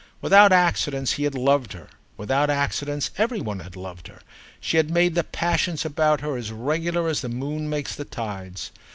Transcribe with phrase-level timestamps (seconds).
[0.19, 4.19] Without accidents he had loved her, without accidents every one had loved her:
[4.59, 8.71] she had made the passions about her as regular as the moon makes the tides.